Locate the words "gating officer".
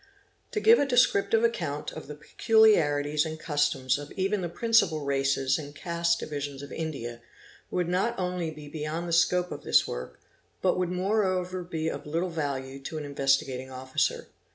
13.45-14.25